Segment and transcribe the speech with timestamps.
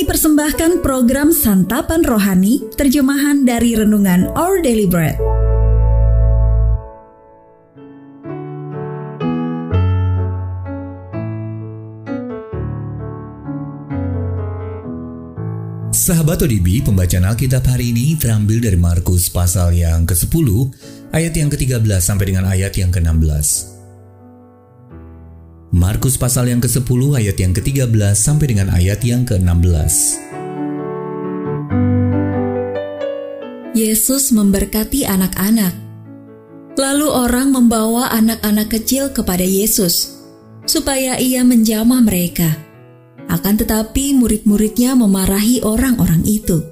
[0.00, 5.20] Kami persembahkan program Santapan Rohani, terjemahan dari Renungan Our Daily Bread.
[15.92, 20.48] Sahabat ODB, pembacaan Alkitab hari ini terambil dari Markus pasal yang ke-10,
[21.12, 23.79] ayat yang ke-13 sampai dengan ayat yang ke-16.
[25.70, 30.18] Markus pasal yang ke-10 ayat yang ke-13 sampai dengan ayat yang ke-16.
[33.78, 35.70] Yesus memberkati anak-anak.
[36.74, 40.18] Lalu orang membawa anak-anak kecil kepada Yesus
[40.66, 42.50] supaya ia menjamah mereka.
[43.30, 46.66] Akan tetapi murid-muridnya memarahi orang-orang itu.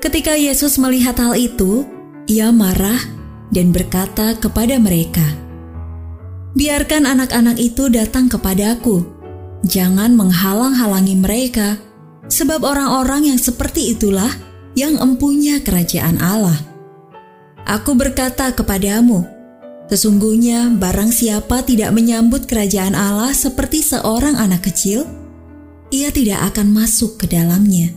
[0.00, 1.84] Ketika Yesus melihat hal itu,
[2.24, 3.04] ia marah
[3.52, 5.41] dan berkata kepada mereka,
[6.52, 9.04] Biarkan anak-anak itu datang kepadaku.
[9.64, 11.80] Jangan menghalang-halangi mereka,
[12.28, 14.28] sebab orang-orang yang seperti itulah
[14.76, 16.56] yang empunya kerajaan Allah.
[17.64, 19.24] Aku berkata kepadamu,
[19.86, 25.06] sesungguhnya barang siapa tidak menyambut kerajaan Allah seperti seorang anak kecil,
[25.88, 27.92] ia tidak akan masuk ke dalamnya.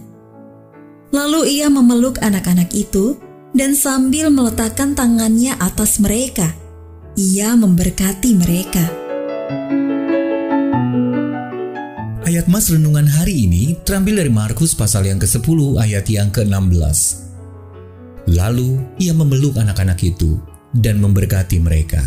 [1.11, 3.19] Lalu ia memeluk anak-anak itu
[3.55, 6.51] dan sambil meletakkan tangannya atas mereka,
[7.15, 8.83] ia memberkati mereka.
[12.27, 16.99] Ayat Mas Renungan hari ini terambil dari Markus pasal yang ke-10 ayat yang ke-16.
[18.35, 20.35] Lalu ia memeluk anak-anak itu
[20.75, 22.03] dan memberkati mereka.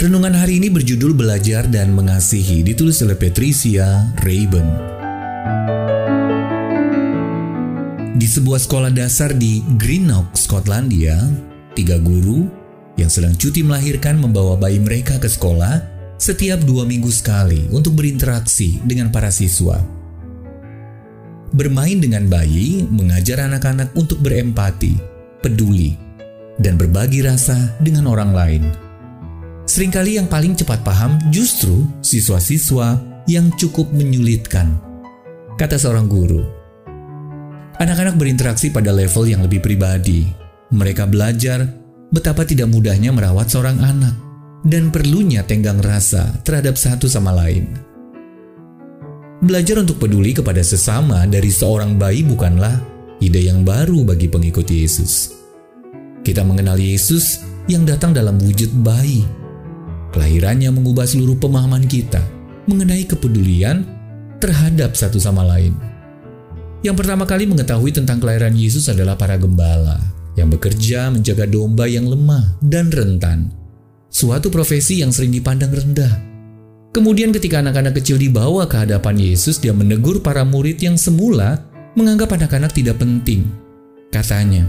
[0.00, 4.68] Renungan hari ini berjudul Belajar dan Mengasihi ditulis oleh Patricia Rayben.
[8.16, 11.20] Di sebuah sekolah dasar di Greenock, Skotlandia,
[11.76, 12.48] Tiga guru
[12.96, 15.84] yang sedang cuti melahirkan membawa bayi mereka ke sekolah
[16.16, 19.76] setiap dua minggu sekali untuk berinteraksi dengan para siswa.
[21.52, 24.96] Bermain dengan bayi mengajar anak-anak untuk berempati,
[25.44, 25.92] peduli,
[26.56, 28.64] dan berbagi rasa dengan orang lain.
[29.68, 32.96] Seringkali yang paling cepat paham justru siswa-siswa
[33.28, 34.80] yang cukup menyulitkan,
[35.60, 36.40] kata seorang guru.
[37.76, 40.45] Anak-anak berinteraksi pada level yang lebih pribadi,
[40.76, 41.64] mereka belajar
[42.12, 44.14] betapa tidak mudahnya merawat seorang anak
[44.62, 47.72] dan perlunya tenggang rasa terhadap satu sama lain.
[49.40, 52.76] Belajar untuk peduli kepada sesama dari seorang bayi bukanlah
[53.20, 55.32] ide yang baru bagi pengikut Yesus.
[56.24, 59.22] Kita mengenal Yesus yang datang dalam wujud bayi.
[60.10, 62.18] Kelahirannya mengubah seluruh pemahaman kita
[62.66, 63.84] mengenai kepedulian
[64.40, 65.76] terhadap satu sama lain.
[66.80, 70.00] Yang pertama kali mengetahui tentang kelahiran Yesus adalah para gembala
[70.36, 73.50] yang bekerja menjaga domba yang lemah dan rentan.
[74.12, 76.12] Suatu profesi yang sering dipandang rendah.
[76.92, 81.60] Kemudian ketika anak-anak kecil dibawa ke hadapan Yesus, dia menegur para murid yang semula
[81.92, 83.44] menganggap anak-anak tidak penting.
[84.08, 84.64] Katanya,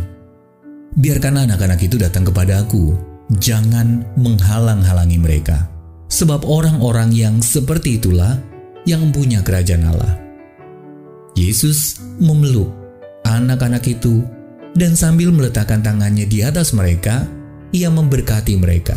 [1.00, 3.00] biarkan anak-anak itu datang kepadaku,
[3.40, 5.72] jangan menghalang-halangi mereka.
[6.12, 8.40] Sebab orang-orang yang seperti itulah
[8.88, 10.16] yang punya kerajaan Allah.
[11.36, 12.72] Yesus memeluk
[13.28, 14.24] anak-anak itu
[14.78, 17.26] dan sambil meletakkan tangannya di atas mereka,
[17.74, 18.96] ia memberkati mereka.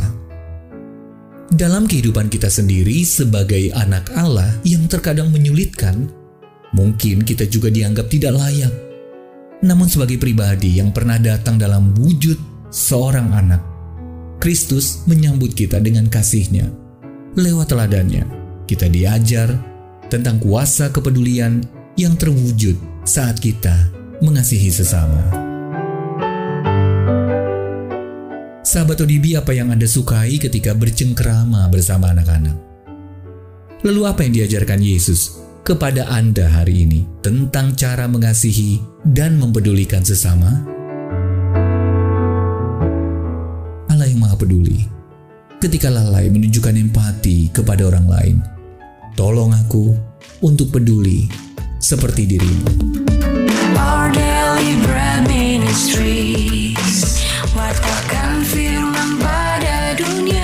[1.51, 6.07] Dalam kehidupan kita sendiri sebagai anak Allah yang terkadang menyulitkan,
[6.77, 8.71] mungkin kita juga dianggap tidak layak.
[9.65, 12.39] Namun sebagai pribadi yang pernah datang dalam wujud
[12.71, 13.63] seorang anak,
[14.39, 16.71] Kristus menyambut kita dengan kasihnya.
[17.35, 18.25] Lewat teladannya,
[18.71, 19.51] kita diajar
[20.07, 21.67] tentang kuasa kepedulian
[21.99, 23.91] yang terwujud saat kita
[24.23, 25.50] mengasihi sesama.
[28.71, 32.55] Sahabat ODB apa yang Anda sukai ketika bercengkrama bersama anak-anak?
[33.83, 40.63] Lalu apa yang diajarkan Yesus kepada Anda hari ini tentang cara mengasihi dan mempedulikan sesama?
[43.91, 44.87] Allah yang maha peduli.
[45.59, 48.37] Ketika lalai menunjukkan empati kepada orang lain,
[49.19, 49.99] tolong aku
[50.47, 51.27] untuk peduli
[51.83, 52.71] seperti dirimu.
[53.75, 56.60] Our daily bread ministries,